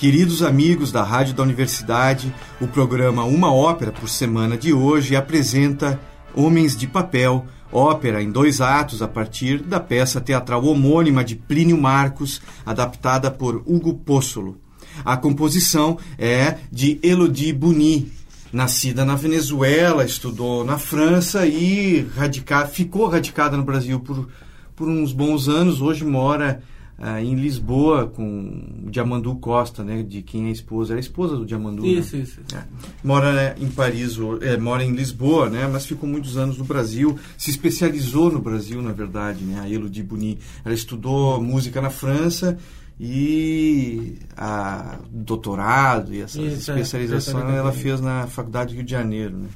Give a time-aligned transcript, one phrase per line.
[0.00, 6.00] Queridos amigos da Rádio da Universidade, o programa Uma Ópera por Semana de hoje apresenta
[6.34, 11.76] Homens de Papel, ópera em dois atos a partir da peça teatral homônima de Plínio
[11.78, 14.56] Marcos, adaptada por Hugo Possolo.
[15.04, 18.10] A composição é de Elodie Buni,
[18.50, 24.30] nascida na Venezuela, estudou na França e radica, ficou radicada no Brasil por,
[24.74, 25.82] por uns bons anos.
[25.82, 26.62] Hoje mora
[27.02, 30.92] ah, em Lisboa com o Diamandu Costa, né, de quem é a esposa.
[30.92, 32.22] Era a esposa do Diamandu, Isso, né?
[32.22, 32.40] isso.
[32.54, 32.62] É.
[33.02, 37.18] Mora né, em Paris, é, mora em Lisboa, né, mas ficou muitos anos no Brasil.
[37.38, 40.38] Se especializou no Brasil, na verdade, né, a Elodie Buni.
[40.62, 42.58] Ela estudou música na França
[43.00, 48.84] e a doutorado e essa Isso, é, especialização doutorado ela fez na Faculdade do Rio
[48.84, 49.48] de Janeiro, né.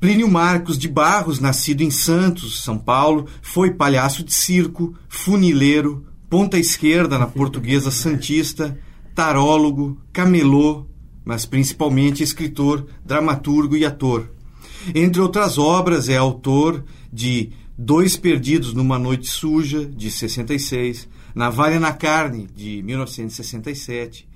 [0.00, 6.56] Plínio Marcos de Barros, nascido em Santos, São Paulo, foi palhaço de circo, funileiro, ponta
[6.56, 8.78] esquerda na Portuguesa Santista,
[9.16, 10.86] tarólogo, camelô,
[11.24, 14.30] mas principalmente escritor, dramaturgo e ator.
[14.94, 21.92] Entre outras obras, é autor de Dois Perdidos numa Noite Suja, de 66, Navalha na
[21.92, 24.28] Carne, de 1967,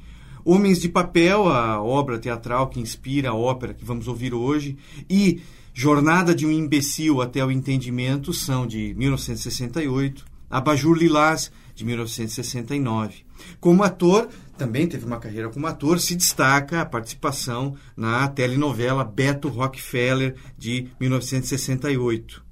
[0.45, 4.77] Homens de Papel, a obra teatral que inspira a ópera que vamos ouvir hoje,
[5.09, 5.41] e
[5.73, 13.25] Jornada de um Imbecil até o Entendimento, são de 1968, Abajur Lilás, de 1969.
[13.61, 19.49] Como ator, também teve uma carreira como ator, se destaca a participação na telenovela Beto
[19.49, 22.45] Rockefeller, de 1968.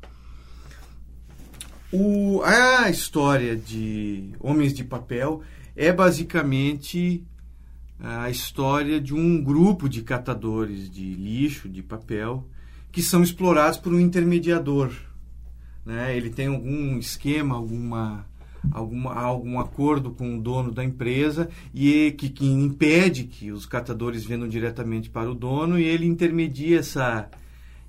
[1.93, 5.43] O- a história de Homens de Papel
[5.77, 7.25] é basicamente
[8.01, 12.49] a história de um grupo de catadores de lixo, de papel,
[12.91, 14.91] que são explorados por um intermediador.
[15.85, 16.17] Né?
[16.17, 18.27] Ele tem algum esquema, alguma,
[18.71, 24.25] alguma, algum acordo com o dono da empresa e que, que impede que os catadores
[24.25, 27.29] vendam diretamente para o dono e ele intermedia essa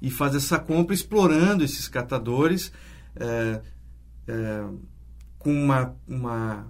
[0.02, 2.72] e faz essa compra explorando esses catadores
[3.16, 3.62] eh,
[4.28, 4.66] eh,
[5.40, 6.68] com uma, uma,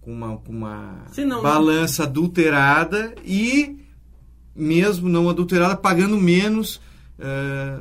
[0.00, 1.42] com uma, com uma Sim, não, não.
[1.42, 3.76] balança adulterada e
[4.54, 6.80] mesmo não adulterada pagando menos
[7.18, 7.80] eh,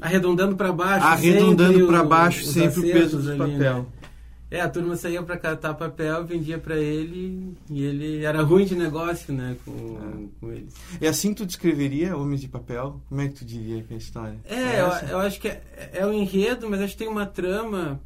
[0.00, 1.06] Arredondando para baixo.
[1.06, 3.86] arredondando para baixo sempre o peso do ali, papel.
[4.50, 8.74] É, a turma saía para catar papel, vendia para ele e ele era ruim de
[8.74, 10.28] negócio, né, com, Ah.
[10.40, 10.74] com eles.
[11.00, 13.02] É assim que tu descreveria Homens de Papel?
[13.10, 14.38] Como é que tu diria que é a história?
[14.46, 15.04] É, eu, essa?
[15.06, 18.00] eu acho que é, é o enredo, mas acho que tem uma trama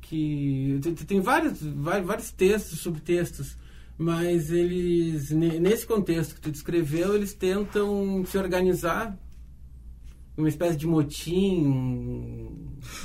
[0.00, 3.56] que tem, tem vários, vai- vários textos, subtextos,
[3.96, 9.16] mas eles ne- nesse contexto que tu descreveu, eles tentam se organizar
[10.36, 12.48] uma espécie de motim,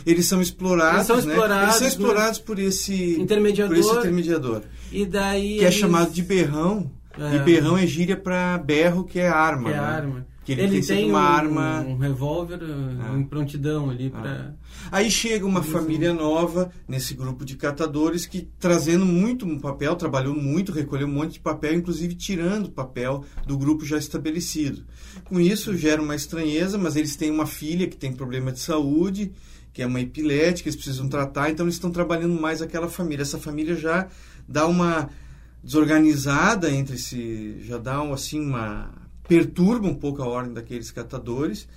[0.05, 1.21] Eles são explorados, Eles são né?
[1.23, 3.75] Eles explorados, são explorados por esse Intermediador.
[3.75, 6.89] por esse intermediador, e daí que é eles- chamado de berrão.
[7.17, 7.35] É.
[7.35, 9.69] E berrão é gíria para berro, que é arma.
[9.69, 9.85] que é né?
[9.87, 10.27] arma.
[10.45, 11.79] Que ele, tem, sempre uma um, arma.
[11.81, 13.17] um revólver Ah.
[13.17, 14.53] em prontidão ali para
[14.91, 20.71] Aí chega uma família nova nesse grupo de catadores que trazendo muito papel, trabalhou muito,
[20.71, 24.85] recolheu um monte de papel, inclusive tirando papel do grupo já estabelecido.
[25.23, 29.31] Com isso gera uma estranheza, mas eles têm uma filha que tem problema de saúde,
[29.73, 33.23] que é uma epilética, eles precisam tratar, então eles estão trabalhando mais aquela família.
[33.23, 34.07] Essa família já
[34.47, 35.09] dá uma
[35.63, 41.67] desorganizada entre si, já dá um, assim uma perturba um pouco a ordem daqueles catadores.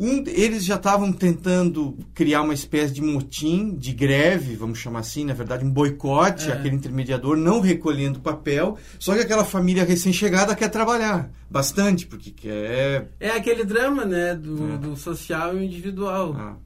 [0.00, 5.24] Um, eles já estavam tentando criar uma espécie de motim, de greve, vamos chamar assim,
[5.24, 6.52] na verdade, um boicote É.
[6.52, 8.78] àquele intermediador, não recolhendo papel.
[8.96, 13.10] Só que aquela família recém-chegada quer trabalhar bastante, porque quer.
[13.18, 14.78] É aquele drama, né, do, É.
[14.78, 16.32] do social e individual.
[16.38, 16.56] Ah,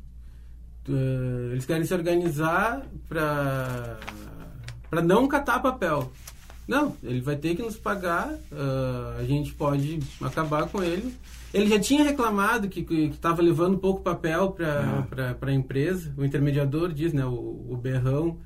[1.52, 3.98] eles querem se organizar para
[5.02, 6.12] não catar papel.
[6.66, 11.14] Não, ele vai ter que nos pagar, uh, a gente pode acabar com ele.
[11.52, 12.80] Ele já tinha reclamado que
[13.12, 15.46] estava levando pouco papel para Ah.
[15.46, 16.14] a empresa.
[16.16, 18.38] O intermediador diz, né, o, o berrão,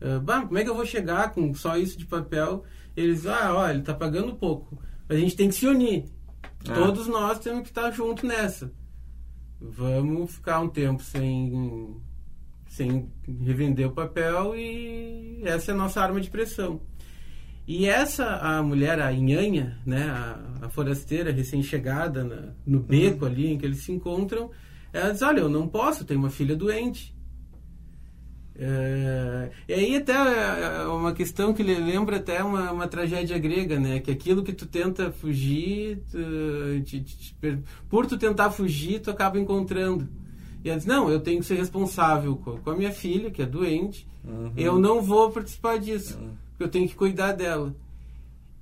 [0.00, 2.62] uh, bah, como é que eu vou chegar com só isso de papel?
[2.96, 4.78] Eles, ah, ó, ele está pagando pouco.
[5.08, 6.04] A gente tem que se unir.
[6.68, 6.74] Ah.
[6.74, 8.70] Todos nós temos que estar junto nessa
[9.62, 11.96] vamos ficar um tempo sem
[12.66, 13.06] sem
[13.42, 16.80] revender o papel e essa é a nossa arma de pressão.
[17.66, 23.52] E essa, a mulher, a Inhanha, né, a, a forasteira recém-chegada na- no beco ali
[23.52, 24.50] em que eles se encontram,
[24.92, 27.14] ela diz, olha, eu não posso, tenho uma filha doente.
[28.54, 33.80] É, e aí até é uma questão que le- lembra até uma, uma tragédia grega,
[33.80, 33.98] né?
[34.00, 37.58] Que aquilo que tu tenta fugir, tu- te- te- te
[37.88, 40.06] por tu tentar fugir, tu acaba encontrando.
[40.62, 43.46] E ela diz, não, eu tenho que ser responsável com, a minha filha, que é
[43.46, 44.06] doente,
[44.56, 46.16] eu não vou participar disso,
[46.50, 47.74] porque eu tenho que cuidar dela.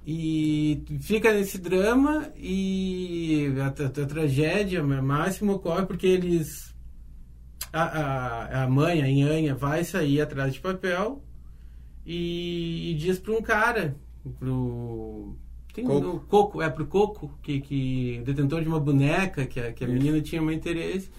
[0.06, 6.74] E fica nesse drama e a, a, a tragédia máxima ocorre porque eles.
[7.72, 11.22] A, a, a mãe, a Inhanha, vai sair atrás de papel
[12.04, 13.94] e, e diz para um cara,
[14.38, 15.36] pro.
[15.72, 16.08] Tem Coco.
[16.08, 19.86] Um, Coco, é pro Coco, que, que detentor de uma boneca, que a, que a
[19.86, 19.96] Isso.
[19.96, 21.10] menina tinha um interesse.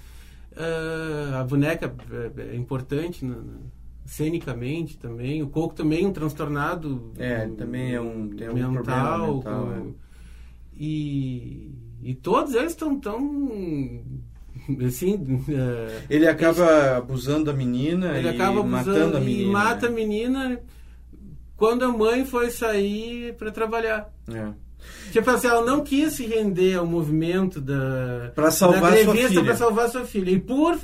[0.57, 1.95] Ah, a boneca
[2.37, 3.59] é, é importante na- na-
[4.11, 5.41] cenicamente também.
[5.41, 8.73] O Coco também é um transtornado É, também é um- tem algum mental.
[8.83, 9.93] problema mental, com- é.
[10.77, 11.71] e,
[12.03, 14.01] e todos eles estão tão
[14.85, 19.43] assim eh, Ele acaba abusando da menina ele acaba matando abusando a menina.
[19.43, 19.95] e mata a né?
[19.95, 20.59] menina
[21.55, 24.11] quando a mãe foi sair para trabalhar.
[24.33, 24.49] É.
[25.11, 29.29] Tipo assim, ela não quis se render ao movimento da Pra salvar da sua grevista
[29.29, 29.43] filha.
[29.43, 30.31] pra salvar sua filha.
[30.31, 30.75] E por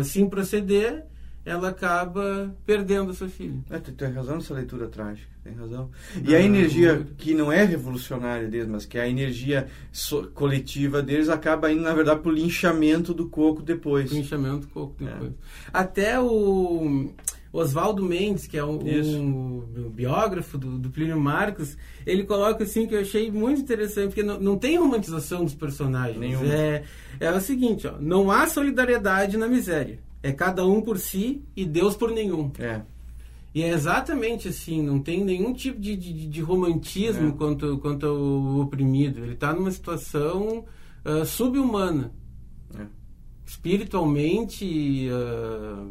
[0.00, 1.04] assim proceder,
[1.44, 3.58] ela acaba perdendo a sua filha.
[3.70, 5.90] É, tu tem razão nessa leitura trágica, tem razão.
[6.24, 11.02] E a energia que não é revolucionária deles, mas que é a energia so- coletiva
[11.02, 14.12] deles acaba indo, na verdade, pro linchamento do coco depois.
[14.12, 15.06] O linchamento pouco É.
[15.06, 15.32] depois.
[15.72, 17.10] Até o
[17.52, 22.94] Oswaldo Mendes, que é um, um biógrafo do, do Plínio Marcos, ele coloca assim que
[22.94, 26.18] eu achei muito interessante, porque não, não tem romantização dos personagens.
[26.18, 26.44] Nenhum.
[26.44, 26.84] É,
[27.20, 29.98] é o seguinte, ó, não há solidariedade na miséria.
[30.22, 32.50] É cada um por si e Deus por nenhum.
[32.58, 32.82] É.
[33.54, 37.32] E é exatamente assim, não tem nenhum tipo de, de, de romantismo É.
[37.32, 39.20] quanto, quanto ao oprimido.
[39.22, 40.64] Ele está numa situação
[41.04, 42.12] ah, subhumana
[42.78, 42.86] É.
[43.44, 45.84] espiritualmente ah,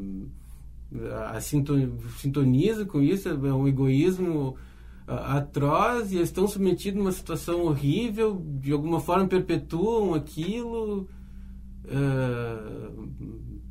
[1.35, 4.55] a sinto- sintoniza com isso, é um egoísmo
[5.07, 11.07] ah, atroz e eles estão submetidos a uma situação horrível, de alguma forma perpetuam aquilo,
[11.87, 12.89] ah,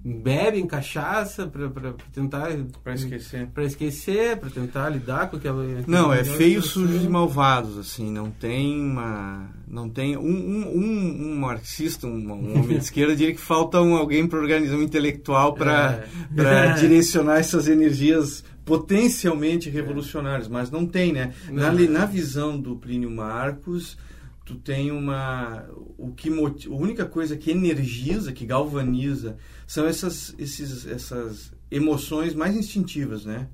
[0.03, 2.49] bebem cachaça para tentar
[2.83, 3.47] Pra esquecer.
[3.49, 6.93] para esquecer, para tentar lidar com aquela Não, é feio, situação.
[6.93, 9.51] sujo e malvados, assim, não tem uma...
[9.69, 10.17] Não tem...
[10.17, 14.27] Um, um, um, um marxista, um, um homem de esquerda diria que falta um, alguém
[14.27, 16.05] para organizar um intelectual para
[16.37, 16.73] É.
[16.81, 21.33] direcionar essas energias potencialmente revolucionárias, mas não tem, né?
[21.51, 23.99] Na, na visão do Plínio Marcos,
[24.47, 25.65] tu tem uma...
[25.99, 29.37] O que a única coisa que energiza, que galvaniza,
[29.71, 33.47] são essas, esses, essas emoções mais instintivas, né?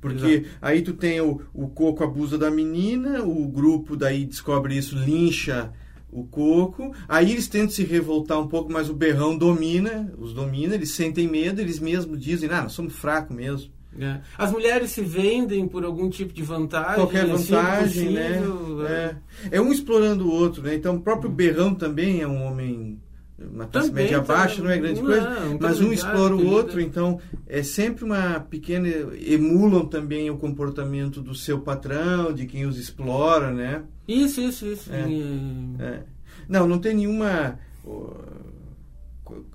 [0.00, 0.48] Porque Exato.
[0.62, 5.72] aí tu tem o, o Coco abusa da menina, o grupo daí descobre isso, lincha
[6.08, 10.76] o Coco, aí eles tentam se revoltar um pouco, mas o Berrão domina, os domina,
[10.76, 13.72] eles sentem medo, eles mesmos dizem, ah, nós somos fracos mesmo.
[13.98, 14.20] É.
[14.38, 16.94] As mulheres se vendem por algum tipo de vantagem.
[16.94, 18.38] Qualquer assim vantagem, né?
[18.38, 19.16] possível, É.
[19.50, 20.76] é um explorando o outro, né?
[20.76, 23.00] Então o próprio Berrão também é um homem
[23.38, 26.46] uma classe Também, média baixa, não é grande não, coisa, não mas um explora o
[26.46, 32.64] outro, então é sempre uma pequena emulam também o comportamento do seu patrão, de quem
[32.64, 33.84] os explora, né?
[34.08, 34.90] Isso, isso, isso.
[34.92, 35.84] É.
[35.84, 36.02] É.
[36.48, 37.58] Não, não tem nenhuma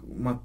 [0.03, 0.39] uma,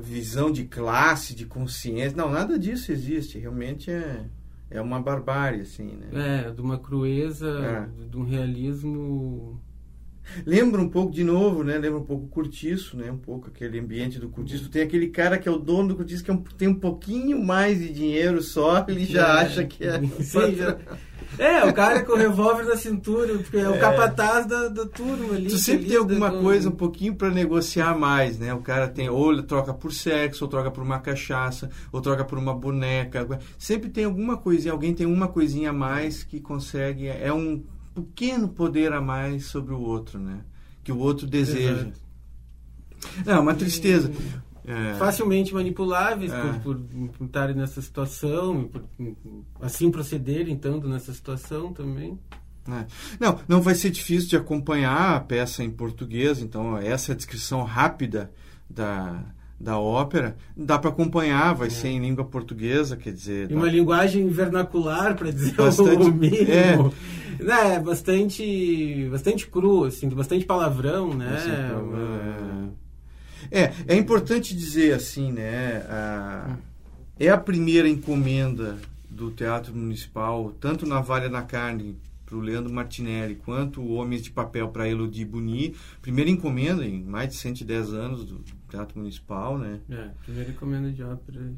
[0.00, 2.16] visão de classe, de consciência.
[2.16, 3.38] Não, nada disso existe.
[3.38, 4.24] Realmente é,
[4.70, 6.46] é uma barbárie, assim, né?
[6.46, 8.06] É, de uma crueza, É.
[8.08, 9.60] de um realismo.
[10.44, 11.78] Lembra um pouco, de novo, né?
[11.78, 13.10] Lembra um pouco o Curtiço, né?
[13.10, 14.68] Um pouco aquele ambiente do Curtiço.
[14.68, 17.42] Tem aquele cara que é o dono do Curtiço que é um- tem um pouquinho
[17.44, 19.42] mais de dinheiro só, ele já É.
[19.44, 20.00] acha que é...
[20.22, 20.76] Sim, já-
[21.38, 23.78] É, o cara com o revólver na cintura, porque é o É.
[23.78, 25.48] capataz da, da turma ali.
[25.48, 28.54] Tu sempre tem alguma com- coisa um pouquinho para negociar mais, né?
[28.54, 32.24] O cara tem ou ele troca por sexo, ou troca por uma cachaça, ou troca
[32.24, 33.26] por uma boneca.
[33.58, 37.62] Sempre tem alguma coisinha, alguém tem uma coisinha a mais que consegue, é um
[38.02, 40.40] pequeno poder a mais sobre o outro, né?
[40.84, 41.72] Que o outro deseja.
[41.72, 42.00] Exato.
[43.24, 44.10] Não, uma tristeza.
[44.64, 46.40] É, Facilmente manipuláveis É.
[46.40, 46.76] por, por,
[47.16, 48.82] por estarem nessa situação, por
[49.60, 52.18] assim procederem tanto nessa situação também.
[52.68, 52.84] É.
[53.20, 57.16] Não, não vai ser difícil de acompanhar a peça em português, então essa é a
[57.16, 58.32] descrição rápida
[58.68, 59.22] da,
[59.60, 60.36] da ópera.
[60.56, 63.44] Dá para acompanhar, vai ser em língua portuguesa, quer dizer.
[63.48, 66.50] E dá- uma linguagem vernacular, para dizer Bastante- o mínimo.
[66.50, 66.76] É.
[67.74, 71.30] é bastante, bastante cru, assim, bastante palavrão, né?
[71.32, 72.74] Bastante Uma- palavrão,
[73.50, 75.84] É, é importante dizer assim, né?
[75.88, 76.56] a-
[77.18, 78.76] é a primeira encomenda
[79.08, 84.22] do Teatro Municipal, tanto na Valha da Carne para o Leandro Martinelli, quanto o Homens
[84.22, 85.76] de Papel para Elodie Buni.
[86.02, 89.78] Primeira encomenda em mais de 110 anos do Teatro Municipal, né?
[89.88, 91.52] É, primeira encomenda de ópera.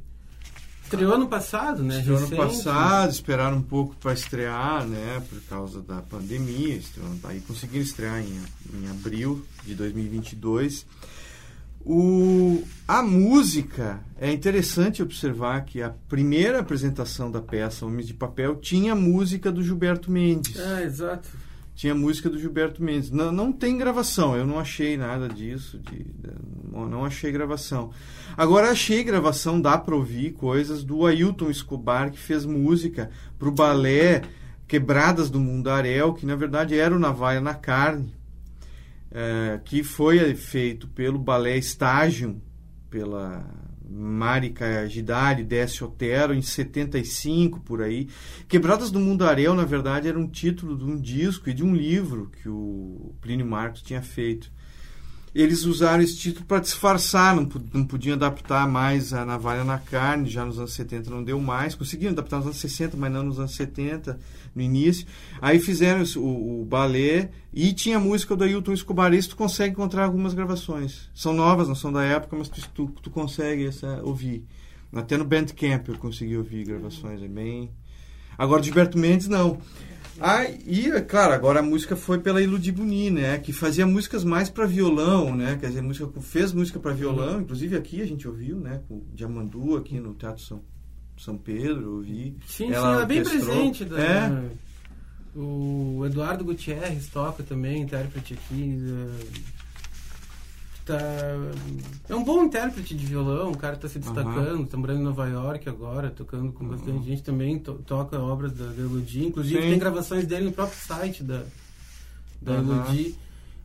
[0.89, 1.99] Estreou ano passado, né?
[1.99, 5.23] Estreou ano passado, esperaram um pouco para estrear, né?
[5.29, 6.77] Por causa da pandemia.
[6.77, 8.43] Estreou, aí conseguiram estrear em,
[8.75, 10.87] em abril de 2022.
[11.85, 18.57] O, a música, é interessante observar que a primeira apresentação da peça Homens de Papel
[18.57, 20.59] tinha a música do Gilberto Mendes.
[20.59, 21.29] Ah, exato.
[21.79, 23.09] Tinha música do Gilberto Mendes.
[23.09, 26.31] Não, não tem gravação, eu não achei nada disso, de, de,
[26.73, 27.93] não achei gravação.
[28.37, 33.09] Agora achei gravação, dá para ouvir coisas do Ailton Escobar, que fez música
[33.39, 34.23] para o balé
[34.67, 38.13] Quebradas do Mundaréu, que na verdade era o Navalha na Carne
[39.13, 42.43] é, que foi feito pelo Balé Estágio,
[42.91, 43.49] pela
[43.89, 48.09] Marika Gidari, Décio Otero, em 75, por aí.
[48.47, 52.31] Quebradas do Mundaréu, na verdade, era um título de um disco e de um livro
[52.43, 54.53] que o Plínio Marcos tinha feito
[55.41, 60.29] eles usaram esse título para disfarçar, não, não podiam adaptar mais a navalha na carne,
[60.29, 63.39] já nos anos 70 não deu mais, conseguiram adaptar nos anos 60, mas não nos
[63.39, 64.19] anos 70,
[64.53, 65.07] no início.
[65.41, 69.75] Aí fizeram o, o balé e tinha a música do Ailton Escobar, isso tu consegue
[69.75, 71.09] encontrar algumas gravações.
[71.15, 74.45] São novas, não são da época, mas tu, tu, tu consegue essa, ouvir.
[74.93, 77.71] Até no Bandcamp eu consegui ouvir gravações, é bem...
[78.37, 79.59] Agora, Gilberto Mendes, não.
[80.21, 83.39] Ah, e, claro, agora a música foi pela Iludibuni, né?
[83.39, 85.57] Que fazia músicas mais para violão, né?
[85.61, 87.41] Quer dizer, música, fez música para violão, uhum.
[87.43, 88.81] inclusive aqui a gente ouviu, né?
[88.89, 90.63] Com Diamandu aqui no Teatro São,
[91.17, 92.37] São Pedro, ouvi.
[92.47, 93.85] Sim, ela sim, ela é bem presente.
[93.85, 94.69] Da, é.
[95.37, 98.79] O Eduardo Gutierrez toca também, intérprete aqui.
[98.81, 99.58] Da
[100.93, 100.99] tá
[102.09, 104.81] é um bom intérprete de violão, o cara está se destacando, uhum.
[104.81, 107.03] morando em Nova York agora, tocando com bastante uhum.
[107.03, 109.69] gente também, to, toca obras da, da Elodie, inclusive Sim.
[109.69, 111.43] tem gravações dele no próprio site da,
[112.41, 112.59] da uhum.
[112.59, 113.17] Elodie.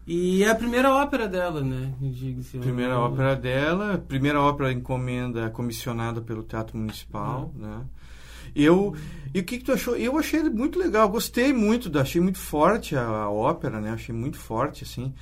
[0.05, 1.93] E é a primeira ópera dela, né?
[2.01, 2.57] Digo-se.
[2.57, 7.81] Primeira ópera dela, primeira ópera encomenda comissionada pelo Teatro Municipal, né?
[8.55, 8.95] Eu,
[9.33, 9.95] e o que, que tu achou?
[9.95, 13.91] Eu achei muito legal, gostei muito, achei muito forte a, a ópera, né?
[13.91, 15.13] Achei muito forte, assim.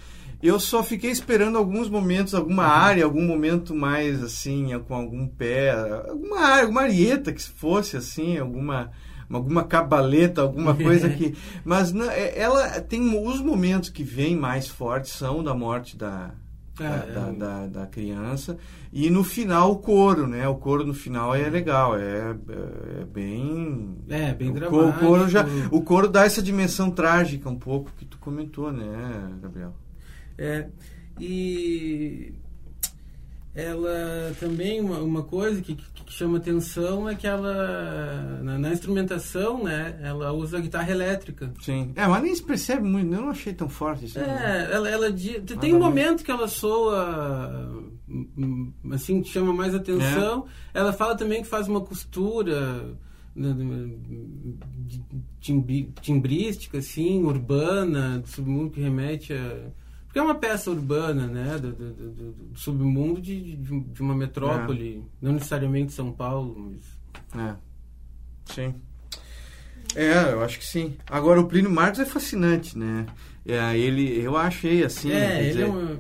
[0.44, 2.70] Eu só fiquei esperando alguns momentos, alguma uhum.
[2.70, 8.38] área, algum momento mais assim, com algum pé, alguma área, alguma arieta que fosse assim,
[8.38, 8.92] alguma
[9.32, 11.36] alguma cabaleta, alguma coisa que.
[11.64, 16.32] Mas não, é, ela tem os momentos que vêm mais fortes são da morte da,
[16.84, 18.58] é, da, da, da, criança.
[18.92, 20.48] E no final o coro, né?
[20.48, 23.98] O coro no final é legal, é, é, é bem.
[24.10, 24.90] É, bem dramático.
[24.90, 29.32] O coro, já, o coro dá essa dimensão trágica um pouco que tu comentou, né,
[29.42, 29.74] Gabriel?
[30.38, 30.68] É,
[31.20, 32.34] e
[33.54, 39.64] ela também, uma, uma coisa que, que, chama atenção é que ela, na, na, instrumentação,
[39.64, 41.52] né, ela usa a guitarra elétrica.
[41.62, 41.92] Sim.
[41.96, 44.20] É, mas nem se percebe muito, eu não achei tão forte isso.
[44.20, 44.70] É, né?
[44.72, 45.08] ela, ela
[45.60, 47.84] tem um momento que ela soa,
[48.92, 50.46] assim, que chama mais atenção.
[50.74, 50.80] É.
[50.80, 52.96] Ela fala também que faz uma costura
[53.36, 53.54] né,
[56.02, 59.81] timbrística, assim, urbana, do submundo que remete a
[60.12, 61.58] porque é uma peça urbana, né?
[61.58, 65.02] Do, do, do, do submundo de, de, de, uma metrópole.
[65.02, 65.26] É.
[65.26, 66.54] Não necessariamente São Paulo,
[67.34, 67.42] mas.
[67.42, 67.56] É.
[68.44, 68.76] Sim.
[69.96, 70.98] É, eu acho que sim.
[71.10, 73.06] Agora, o Plínio Marcos é fascinante, né?
[73.48, 75.14] É, ele, eu achei assim.
[75.14, 76.00] É, ele é dizer, é, uma,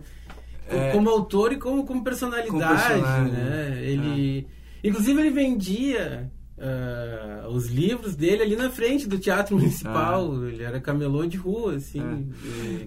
[0.68, 3.80] é, como autor e como, como personalidade, como personagem, né?
[3.82, 4.46] Ele.
[4.84, 4.90] É.
[4.90, 6.30] Inclusive, ele vendia
[6.62, 10.32] Uh, os livros dele ali na frente do Teatro Municipal.
[10.32, 10.48] Ah.
[10.48, 12.30] Ele era camelô de rua, assim.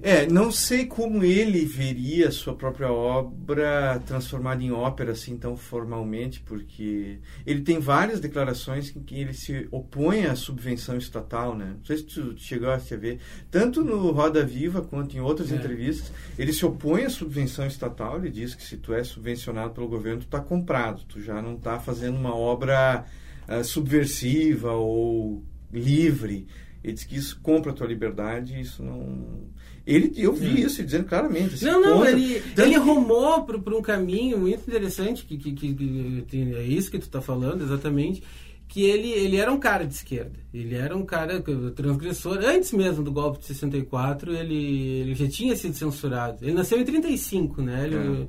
[0.00, 0.22] É.
[0.22, 0.26] é.
[0.28, 7.18] não sei como ele veria sua própria obra transformada em ópera assim tão formalmente, porque
[7.44, 11.74] ele tem várias declarações em que ele se opõe à subvenção estatal, né?
[11.76, 13.18] Não sei se tu chegou a ver.
[13.50, 15.56] Tanto no Roda Viva quanto em outras é.
[15.56, 18.18] entrevistas, ele se opõe à subvenção estatal.
[18.18, 21.54] Ele diz que se tu é subvencionado pelo governo, tu está comprado, tu já não
[21.54, 23.04] está fazendo uma obra
[23.48, 26.46] uh, subversiva ou livre.
[26.82, 29.48] Ele diz que isso compra a tua liberdade, isso não.
[29.86, 31.54] Ele, eu vi isso dizendo claramente.
[31.54, 32.12] Assim, não, não, contra...
[32.12, 36.98] ele, ele rumou para um caminho muito interessante, que, que, que, que, é isso que
[36.98, 38.22] tu está falando, exatamente,
[38.68, 40.38] que ele, ele era um cara de esquerda.
[40.52, 41.40] Ele era um cara
[41.74, 42.38] transgressor.
[42.44, 46.38] Antes mesmo do golpe de 64, ele, ele já tinha sido censurado.
[46.42, 47.84] Ele nasceu em 35, né?
[47.84, 48.26] Ele, é.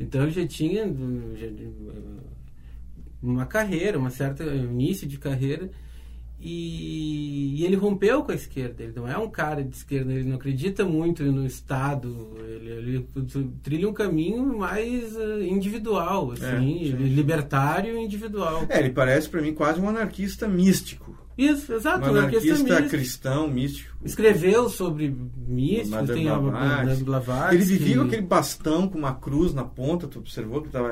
[0.00, 0.86] Então ele já tinha.
[1.34, 1.46] Já,
[3.28, 5.70] uma carreira, uma certa início de carreira.
[6.38, 8.82] E, e, ele rompeu com a esquerda.
[8.82, 12.36] Ele não é um cara de esquerda, ele não acredita muito no Estado.
[12.38, 13.08] Ele, ele
[13.62, 18.66] trilha um caminho mais uh, individual, assim, é, libertário individual.
[18.68, 21.25] É, ele parece para mim quase um anarquista místico.
[21.36, 22.06] Isso, exato.
[22.06, 22.88] Um anarquista, místico.
[22.88, 23.94] cristão, místico.
[24.04, 25.14] Escreveu sobre
[25.46, 27.04] místico, tem a Blavatsky.
[27.04, 27.54] Blavatsky.
[27.56, 30.88] Ele vivia com aquele bastão com uma cruz na ponta, tu observou que tava,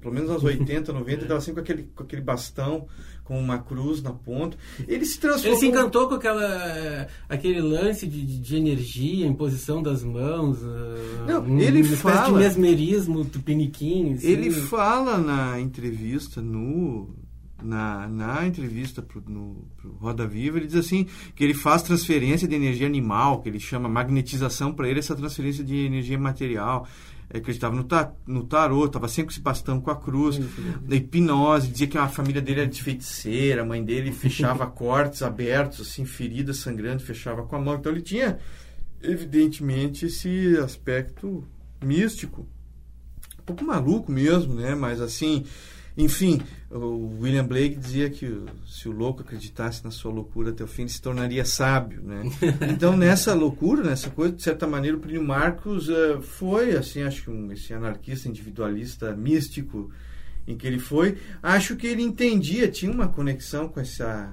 [0.00, 2.86] pelo menos nos 80, 90, ele estava sempre com aquele, com aquele bastão
[3.24, 4.58] com uma cruz na ponta.
[4.86, 5.52] Ele se transformou.
[5.56, 10.58] Ele se encantou com aquela, aquele lance de, de energia, imposição das mãos.
[10.64, 14.14] ah, Não, um- ele uma fala- de mesmerismo tupiniquim.
[14.14, 14.26] assim.
[14.26, 17.14] Ele fala na entrevista, no,
[17.62, 22.46] na, na entrevista pro, no, pro Roda Viva, ele diz assim que ele faz transferência
[22.46, 26.86] de energia animal, que ele chama magnetização para ele essa transferência de energia material.
[27.30, 30.38] É, acreditava no, ta, no tarô, estava sempre com esse bastão com a cruz,
[30.82, 35.22] da hipnose, dizia que a família dele era de feiticeira, a mãe dele fechava cortes
[35.22, 37.76] abertos, assim, feridas sangrantes, fechava com a mão.
[37.76, 38.38] Então ele tinha,
[39.02, 41.42] evidentemente, esse aspecto
[41.82, 42.46] místico
[43.42, 44.74] um pouco maluco mesmo, né?
[44.74, 45.44] Mas assim,
[45.96, 50.66] enfim, o William Blake dizia que se o louco acreditasse na sua loucura até o
[50.66, 52.22] fim, ele se tornaria sábio, né?
[52.72, 57.24] Então, nessa loucura, nessa coisa, de certa maneira, o Plínio Marcos eh, foi, assim, acho
[57.24, 59.90] que um, esse anarquista individualista místico
[60.46, 64.32] em que ele foi, acho que ele entendia, tinha uma conexão com essa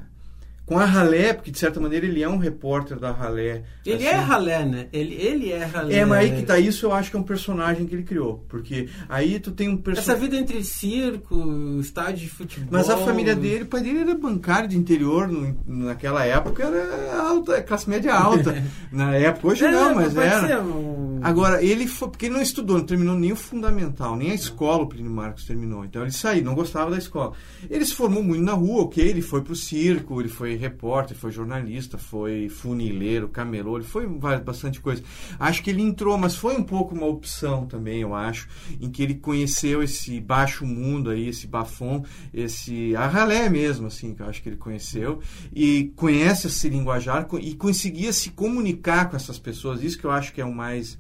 [0.70, 3.64] com a Ralé, porque de certa maneira ele é um repórter da Ralé.
[3.84, 4.06] Ele assim.
[4.06, 4.86] é ralé, né?
[4.94, 5.96] Ele, ele é ralé.
[5.96, 8.46] É, mas aí que tá isso, eu acho que é um personagem que ele criou.
[8.48, 10.22] Porque aí tu tem um Essa personagem.
[10.22, 12.68] vida entre circo, estádio de futebol.
[12.72, 17.20] Mas a família dele, o pai dele era bancário de interior, no- naquela época era
[17.20, 18.62] alta, classe média alta.
[18.94, 20.48] Na época, hoje É, não, mas pode era.
[20.48, 24.32] ser um- Agora, ele foi, porque ele não estudou, não terminou nem o fundamental, nem
[24.32, 25.84] a escola o Plínio Marcos terminou.
[25.84, 27.34] Então ele saiu, não gostava da escola.
[27.70, 31.32] Ele se formou muito na rua, ok, ele foi pro circo, ele foi repórter, foi
[31.32, 35.04] jornalista, foi funileiro, camelô, ele foi bastante coisa.
[35.40, 38.48] Acho que ele entrou, mas foi um pouco uma opção também, eu acho,
[38.80, 44.14] em que ele conheceu esse baixo mundo aí, esse bafom, esse a ralé mesmo, assim,
[44.14, 45.20] que eu acho que ele conheceu,
[45.54, 49.84] e conhece esse linguajar e conseguia se comunicar com essas pessoas.
[49.84, 50.98] Isso que eu acho que é o mais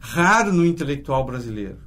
[0.00, 1.78] raro no intelectual brasileiro.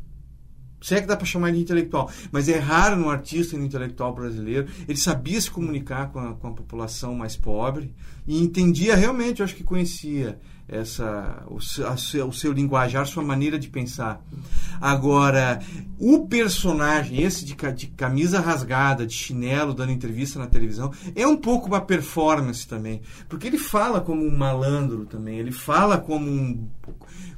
[0.82, 3.66] Se é que dá para chamar de intelectual, mas é raro no artista e no
[3.66, 4.68] intelectual brasileiro.
[4.88, 7.96] Ele sabia se comunicar com a, com a população mais pobre
[8.28, 13.58] e entendia realmente, eu acho que conhecia essa o, seu- o seu linguajar, sua maneira
[13.58, 14.22] de pensar.
[14.82, 15.62] Agora,
[15.98, 21.38] o personagem, esse de, de camisa rasgada, de chinelo, dando entrevista na televisão, é um
[21.38, 23.02] pouco uma performance também.
[23.30, 26.68] Porque ele fala como um malandro também, ele fala como um.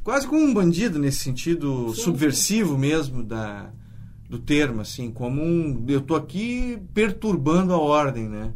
[0.06, 3.70] Quase como um bandido nesse sentido Sim, subversivo mesmo da,
[4.30, 5.84] do termo, assim, como um.
[5.89, 8.54] Eu tô aqui perturbando a ordem, né?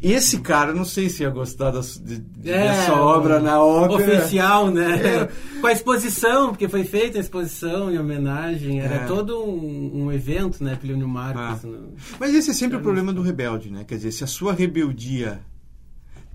[0.00, 4.18] Esse cara, não sei se ia gostar das- de- É, dessa obra na ópera.
[4.20, 5.00] Oficial, né?
[5.24, 5.28] É.
[5.60, 8.78] Com a exposição, porque foi feita a exposição em homenagem.
[8.80, 9.06] Era É.
[9.06, 10.78] todo um, um evento, né?
[10.80, 11.64] Plínio Marcos.
[11.64, 11.66] Ah.
[11.66, 13.82] no- Mas esse é sempre o problema do rebelde, né?
[13.84, 15.40] Quer dizer, se a sua rebeldia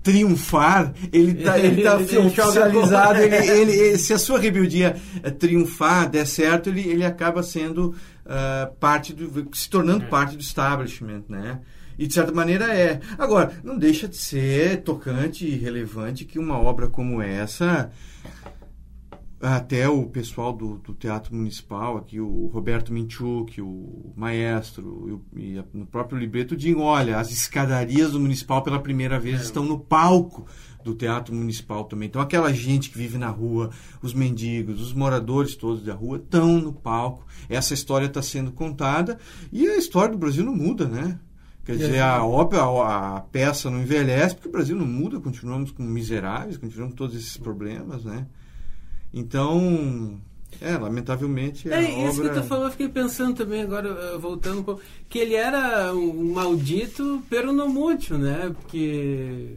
[0.06, 3.18] triunfar, ele tá, ele tá Ele oficializado.
[3.18, 7.92] Ele, ele- ele- se a sua rebeldia eh, triunfar, der certo, ele, ele acaba sendo
[8.24, 9.48] ah, parte do.
[9.52, 10.08] se tornando É.
[10.08, 11.58] parte do establishment, né?
[11.98, 13.00] E de certa maneira é.
[13.18, 17.90] Agora, não deixa de ser tocante e relevante que uma obra como essa
[19.40, 25.86] até o pessoal do, do Teatro Municipal, aqui o Roberto Minchuk, o maestro, e, no
[25.86, 29.44] próprio libreto dizem, olha, as escadarias do Municipal pela primeira vez É.
[29.44, 30.46] estão no palco
[30.82, 32.08] do Teatro Municipal também.
[32.08, 33.70] Então aquela gente que vive na rua,
[34.00, 37.26] os mendigos, os moradores todos da rua, estão no palco.
[37.48, 39.18] Essa história está sendo contada
[39.52, 41.18] e a história do Brasil não muda, né?
[41.64, 45.72] Quer dizer, a ópera, a, a peça não envelhece, porque o Brasil não muda, continuamos
[45.72, 48.24] com miseráveis, continuamos com todos esses problemas, né?
[49.12, 50.20] Então,
[50.60, 52.34] é, lamentavelmente É, isso obra...
[52.34, 55.92] que tu falou, eu fiquei pensando também agora, eh, voltando um pouco, que ele era
[55.92, 58.54] um maldito peronomútil, né?
[58.60, 59.56] Porque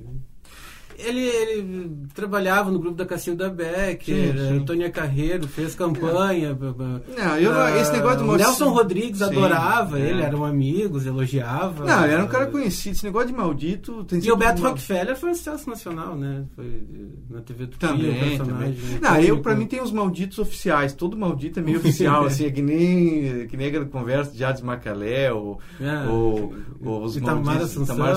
[0.99, 4.57] ele, ele trabalhava no grupo da Cacilda Becker, Sim, sim.
[4.57, 6.53] Antônia Carreiro, fez campanha.
[6.53, 10.09] b- b- Não, eu esse negócio de o maldito- Nelson Rodrigues Sim, adorava é.
[10.09, 11.85] ele, eram amigos, elogiava.
[11.85, 12.95] Não, ele era um cara conhecido.
[12.95, 14.03] Esse negócio de maldito...
[14.05, 16.43] Tem E o Beto Rockefeller foi um sucesso nacional, né?
[16.55, 18.73] Foi eh, na TV Tupi, o Também, personagem.
[18.73, 18.99] também.
[19.01, 20.93] Não, eu, pra mim tem os malditos oficiais.
[20.93, 24.61] Todo maldito é meio oficial, assim, é que nem, que nem aquela conversa de Hades
[24.61, 26.07] Macalé, ou, É.
[26.09, 27.75] ou, ou os Itamar malditos...
[27.83, 28.15] Itamar.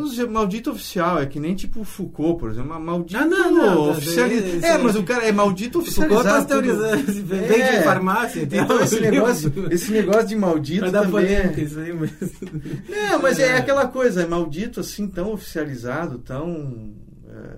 [0.00, 2.78] Os maldito oficial, é que nem tipo Foucault, por exemplo.
[2.80, 4.20] Maldito Ah, não, não, isso
[4.64, 6.46] É, mas o cara é maldito Foucault oficializado.
[6.46, 6.66] tudo.
[6.66, 7.80] pasteurizando, vende É.
[7.80, 8.42] em farmácia.
[8.42, 11.08] Então esse negócio, esse negócio de maldito também...
[11.08, 12.10] é- polêmica isso aí, mas...
[12.88, 16.92] Não, mas é aquela coisa, é maldito assim, tão oficializado, tão.
[17.28, 17.56] é,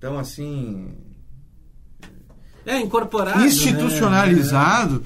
[0.00, 0.94] tão assim.
[2.64, 3.44] É, incorporado.
[3.44, 5.02] institucionalizado,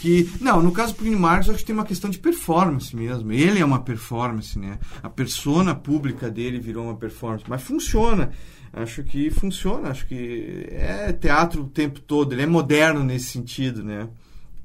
[0.00, 3.30] que não no caso do Plínio Marcos acho que tem uma questão de performance mesmo.
[3.30, 4.78] Ele é uma performance né?
[5.02, 7.44] A persona pública dele virou uma performance.
[7.46, 8.30] Mas funciona.
[8.72, 9.90] Acho que funciona.
[9.90, 12.32] Acho que é teatro o tempo todo.
[12.32, 14.08] Ele é moderno nesse sentido né?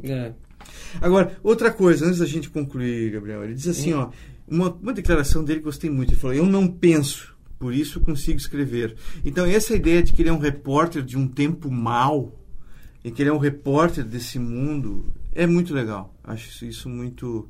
[0.03, 0.33] É.
[0.99, 4.09] agora outra coisa antes da gente concluir Gabriel ele diz assim ó
[4.45, 6.11] uma, uma declaração dele que gostei muito.
[6.11, 8.95] Ele falou eu não penso por isso eu consigo escrever.
[9.23, 12.33] Então essa ideia de que ele é um repórter de um tempo mau
[13.03, 16.13] e que ele é um repórter desse mundo é muito legal.
[16.23, 17.47] Acho isso, muito.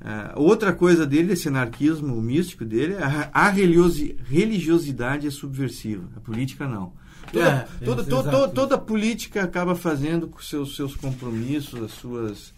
[0.00, 6.20] Uh, outra coisa dele, esse anarquismo místico dele, a, a religiosi, religiosidade é subversiva, a
[6.20, 6.92] política não.
[7.32, 7.48] Toda,
[7.80, 8.54] É, toda, é, to- to- exato.
[8.54, 12.52] toda política acaba fazendo com seus, seus compromissos, as suas.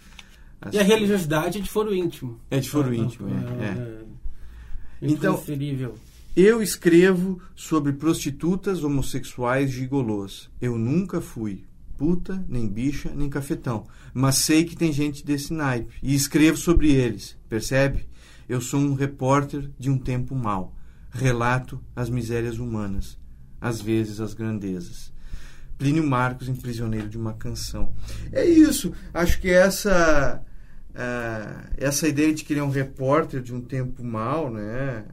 [0.60, 2.40] as- E a religiosidade é de foro íntimo.
[2.50, 3.68] É de foro íntimo, é, é.
[3.68, 4.04] é.
[5.02, 5.40] Então-.
[6.34, 10.50] Eu escrevo sobre prostitutas homossexuais gigolôs.
[10.60, 11.64] Eu nunca fui
[11.96, 13.86] puta, nem bicha, nem cafetão.
[14.12, 15.94] Mas sei que tem gente desse naipe.
[16.02, 17.36] E escrevo sobre eles.
[17.48, 18.08] Percebe?
[18.48, 20.74] Eu sou um repórter de um tempo mau.
[21.10, 23.18] Relato as misérias humanas.
[23.60, 25.12] Às vezes as grandezas.
[25.78, 27.92] Plínio Marcos em Prisioneiro de uma Canção.
[28.32, 28.92] É isso.
[29.12, 30.42] Acho que essa...
[30.94, 35.04] ah, essa ideia de que ele é um repórter de um tempo mau, né?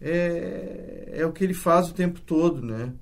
[0.00, 2.92] é, é o que ele faz o tempo todo, né?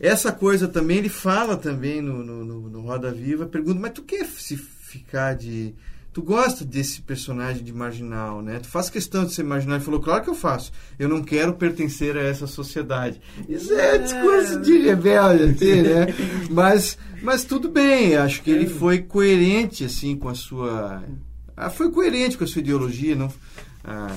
[0.00, 4.24] Essa coisa também, ele fala também no, no, no, Roda Viva, pergunta, mas tu quer
[4.24, 5.74] se ficar de...
[6.10, 8.58] Tu gosta desse personagem de marginal, né?
[8.58, 9.76] Tu faz questão de ser marginal.
[9.76, 10.72] Ele falou, claro que eu faço.
[10.98, 13.20] Eu não quero pertencer a essa sociedade.
[13.48, 16.06] Isso é discurso de rebelde, assim, né?
[16.50, 18.16] Mas, mas tudo bem.
[18.16, 21.04] Acho que ele foi coerente, assim, com a sua...
[21.56, 23.32] Ah, foi coerente com a sua ideologia, não...
[23.84, 24.16] Ah,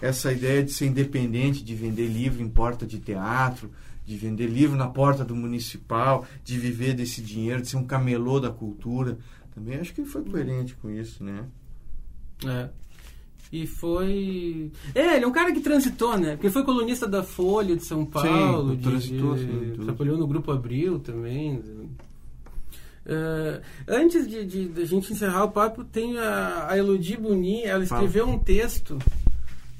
[0.00, 3.70] essa ideia de ser independente, de vender livro em porta de teatro,
[4.06, 8.38] de vender livro na porta do municipal, de viver desse dinheiro, de ser um camelô
[8.40, 9.18] da cultura.
[9.54, 11.44] Também acho que ele foi coerente com isso, né?
[12.46, 12.68] É.
[13.52, 14.70] E foi.
[14.94, 16.32] É, ele é um cara que transitou, né?
[16.36, 18.76] Porque foi colunista da Folha de São Paulo.
[18.76, 21.62] de- transitou, de- sim, trabalhou no Grupo Abril também.
[23.08, 27.62] É, antes de, de, de a gente encerrar o papo, tem a, a Elodie Buni,
[27.62, 28.02] ela Fala.
[28.02, 28.98] escreveu um texto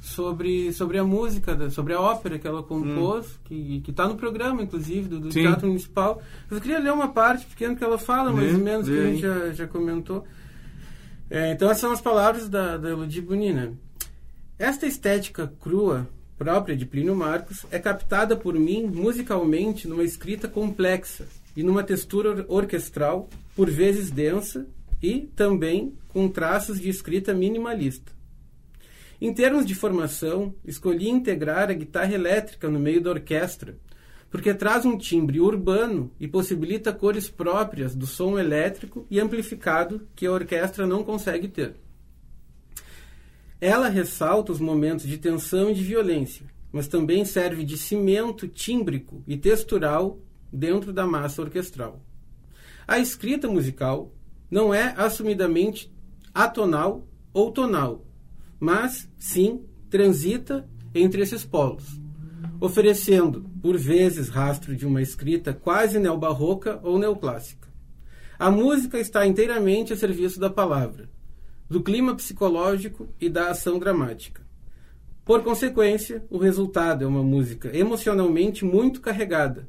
[0.06, 4.62] sobre, sobre a música, sobre a ópera que ela compôs, que que está no programa,
[4.62, 5.30] inclusive, do, do Hum.
[5.30, 6.22] Teatro Municipal.
[6.50, 9.20] Eu queria ler uma parte pequena que ela fala, mais ou menos, que a gente
[9.20, 10.24] já, já comentou.
[11.28, 13.72] É, então, essas são as palavras da, da Elodie Bonina.
[14.58, 21.26] Esta estética crua, própria de Plínio Marcos, é captada por mim musicalmente numa escrita complexa
[21.56, 24.66] e numa textura or- orquestral, por vezes densa,
[25.02, 28.12] e também com traços de escrita minimalista.
[29.20, 33.78] Em termos de formação, escolhi integrar a guitarra elétrica no meio da orquestra,
[34.30, 40.26] porque traz um timbre urbano e possibilita cores próprias do som elétrico e amplificado que
[40.26, 41.76] a orquestra não consegue ter.
[43.58, 49.22] Ela ressalta os momentos de tensão e de violência, mas também serve de cimento tímbrico
[49.26, 50.20] e textural
[50.52, 52.02] dentro da massa orquestral.
[52.86, 54.12] A escrita musical
[54.50, 55.90] não é assumidamente
[56.34, 58.04] atonal ou tonal,
[58.58, 62.00] mas sim transita entre esses polos,
[62.60, 67.68] oferecendo, por vezes, rastro de uma escrita quase neobarroca ou neoclássica.
[68.38, 71.08] A música está inteiramente a serviço da palavra,
[71.68, 74.42] do clima psicológico e da ação dramática.
[75.24, 79.68] Por consequência, o resultado é uma música emocionalmente muito carregada,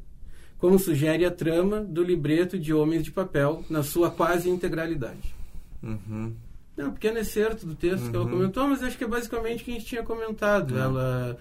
[0.57, 5.35] como sugere a trama do libreto de Homens de Papel na sua quase integralidade.
[5.81, 6.35] Uhum.
[6.77, 9.65] É um pequeno excerto do texto que ela comentou, mas acho que é basicamente o
[9.65, 10.77] que a gente tinha comentado.
[10.77, 11.37] Ela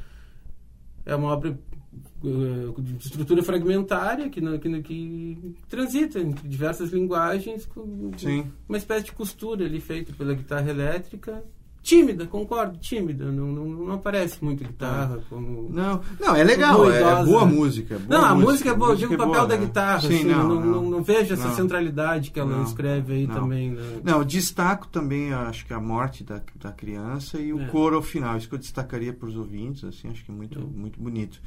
[1.04, 1.58] é uma obra
[2.22, 8.50] uh, de estrutura fragmentária que, que, que transita entre diversas linguagens com Sim.
[8.68, 11.44] uma espécie de costura ali feita pela guitarra elétrica.
[11.86, 13.26] Tímida, concordo, tímida.
[13.26, 15.70] Não, não, não aparece muito guitarra como...
[15.72, 17.94] Não, não, é legal, é, é boa música.
[17.94, 19.66] é boa Não, a música é boa, eu música digo o papel boa, da né?
[19.66, 20.00] guitarra.
[20.00, 20.82] Sim, assim, não, não, não.
[20.82, 23.70] não, vejo essa centralidade que ela escreve aí também.
[23.70, 24.00] Né?
[24.02, 27.66] Não, destaco também, acho que a morte da, da criança e o É.
[27.66, 28.36] coro ao final.
[28.36, 31.40] Isso que eu destacaria para os ouvintes, assim, acho que é muito, muito bonito.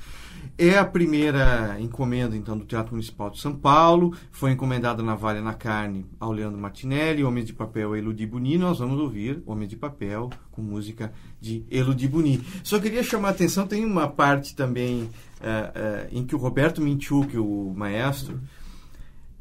[0.57, 4.15] É a primeira encomenda, então, do Teatro Municipal de São Paulo.
[4.31, 8.57] Foi encomendada na Valha na Carne ao Leandro Martinelli, Homens de Papel a Buni.
[8.57, 12.43] Nós vamos ouvir Homens de Papel com música de Elodie Buni.
[12.63, 15.09] Só queria chamar a atenção, tem uma parte também
[15.41, 18.39] eh, eh, em que o Roberto Minchuk, o maestro,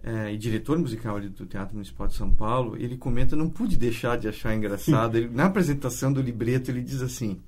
[0.03, 4.17] é, e diretor musical do Teatro Municipal de São Paulo, ele comenta, não pude deixar
[4.17, 7.41] de achar engraçado, ele, na apresentação do libreto ele diz assim,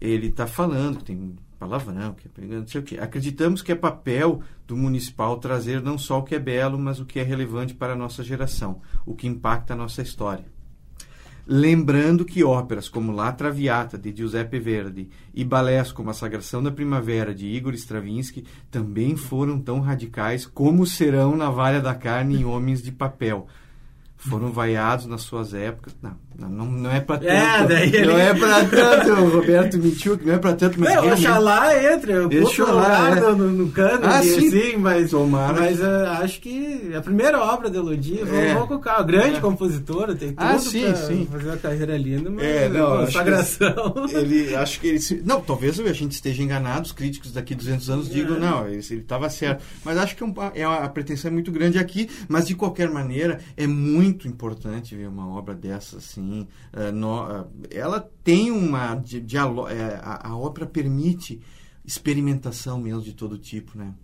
[0.00, 2.98] ele está falando que tem palavrão, que é não sei o quê.
[2.98, 7.06] Acreditamos que é papel do municipal trazer não só o que é belo, mas o
[7.06, 10.44] que é relevante para a nossa geração, o que impacta a nossa história.
[11.48, 16.72] Lembrando que óperas como La Traviata, de Giuseppe Verdi, e balés como A Sagração da
[16.72, 22.44] Primavera, de Igor Stravinsky, também foram tão radicais como serão na Valha da Carne em
[22.44, 23.46] Homens de Papel,
[24.16, 25.94] foram vaiados nas suas épocas.
[26.02, 27.72] Não, não, não é para é, tanto.
[27.72, 28.20] É, daí não ele...
[28.20, 30.80] é para tanto, Roberto Michuk, não é para tanto.
[30.80, 33.20] Mas é, Oxalá entra, eu Oxalá, é.
[33.20, 34.48] no, no cano, ah, sim.
[34.48, 35.60] Assim, mas, Tomara.
[35.60, 38.54] mas uh, acho que a primeira obra da Elodie, é.
[38.54, 39.40] vamos colocar, grande é.
[39.40, 41.28] compositora, tem ah, tudo ah, sim, sim.
[41.30, 43.94] fazer uma carreira linda, mas é, não, consagração.
[44.12, 45.22] Ele, acho que ele...
[45.24, 48.40] Não, talvez a gente esteja enganado, os críticos daqui 200 anos digam, é.
[48.40, 49.62] não, ele estava certo.
[49.84, 52.88] Mas acho que é, um, é a pretensão é muito grande aqui, mas de qualquer
[52.88, 56.46] maneira, é muito importante ver uma obra dessa, assim,
[56.94, 61.40] no, uh, ela tem uma diálogo, é, a, a ópera permite
[61.84, 63.94] experimentação mesmo de todo tipo, né?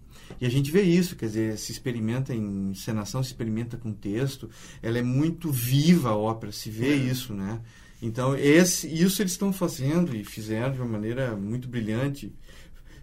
[0.41, 4.49] E a gente vê isso, quer dizer, se experimenta em encenação, se experimenta com texto,
[4.81, 6.97] ela é muito viva a ópera, se vê é.
[6.97, 7.61] isso, né?
[8.01, 12.33] Então, esse, isso eles estão fazendo e fizeram de uma maneira muito brilhante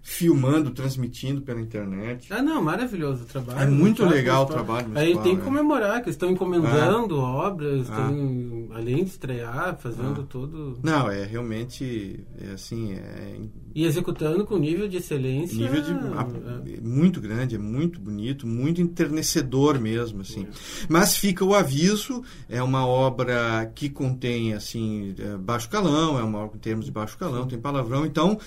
[0.01, 2.31] filmando, transmitindo pela internet.
[2.31, 3.59] Ah, não, maravilhoso o trabalho.
[3.59, 4.88] É muito legal o trabalho.
[4.95, 7.47] Aí tem que comemorar, que estão encomendando ah.
[7.47, 8.77] obras, estão, ah.
[8.77, 10.25] além de estrear, fazendo ah.
[10.27, 10.79] todo...
[10.83, 13.35] Não, é realmente, é assim, é...
[13.75, 15.55] E executando com nível de excelência...
[15.55, 15.91] Nível de...
[15.91, 16.81] É.
[16.81, 20.43] muito grande, é muito bonito, muito enternecedor mesmo, assim.
[20.43, 20.85] É.
[20.88, 26.39] Mas fica o aviso, é uma obra que contém, assim, é, baixo calão, é uma
[26.39, 28.39] obra em termos de baixo calão, tem palavrão, então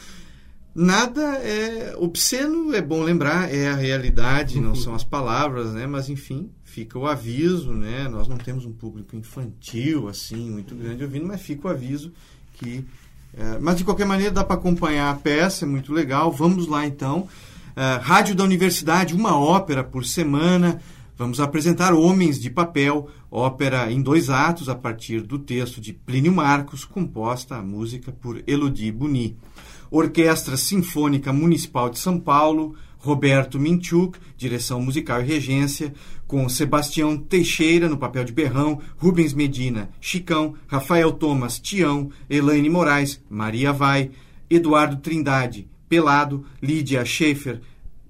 [0.75, 5.87] Nada é obsceno, é bom lembrar, é a realidade, não são as palavras, né?
[5.87, 8.09] Mas enfim, fica o aviso, né?
[8.09, 12.11] Nós não temos um público infantil assim muito grande ouvindo, mas fica o aviso
[12.55, 12.85] que.
[13.35, 16.33] É, mas de qualquer maneira dá para acompanhar a peça, é muito legal.
[16.33, 17.29] Vamos lá então.
[17.77, 20.81] É, Rádio da Universidade, uma ópera por semana.
[21.17, 26.33] Vamos apresentar Homens de Papel, ópera em dois atos a partir do texto de Plínio
[26.33, 29.37] Marcos, composta a música por Elodie Buni.
[29.93, 35.93] Orquestra Sinfônica Municipal de São Paulo, Roberto Minchuk, direção musical e regência,
[36.27, 43.23] com Sebastião Teixeira no papel de Berrão, Rubens Medina, Chicão, Rafael Thomas, Tião, Elaine Moraes,
[43.29, 44.13] Maria Vai,
[44.49, 47.61] Eduardo Trindade, Pelado, Lídia Schaefer,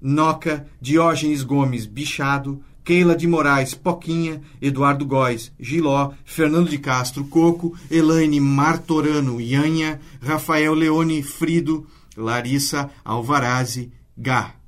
[0.01, 7.73] Noca, Diógenes Gomes, Bichado, Keila de Moraes, Poquinha, Eduardo Góes, Giló, Fernando de Castro, Coco,
[7.89, 11.85] Elaine Martorano, Yanha, Rafael Leone Frido,
[12.17, 14.62] Larissa Alvarazzi, Gá.